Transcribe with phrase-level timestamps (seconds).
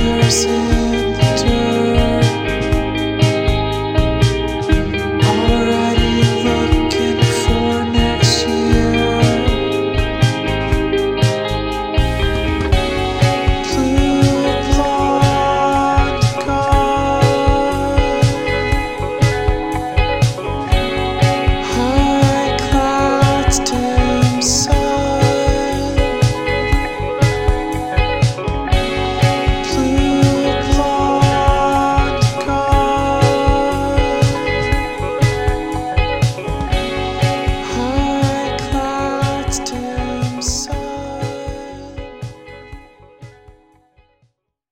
[0.00, 0.89] years.